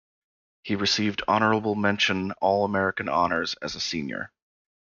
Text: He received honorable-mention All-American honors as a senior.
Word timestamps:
He 0.63 0.75
received 0.75 1.21
honorable-mention 1.27 2.31
All-American 2.41 3.07
honors 3.07 3.53
as 3.61 3.75
a 3.75 3.79
senior. 3.79 4.31